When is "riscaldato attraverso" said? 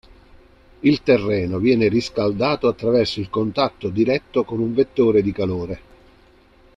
1.87-3.19